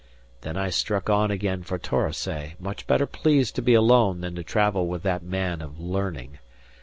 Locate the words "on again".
1.11-1.61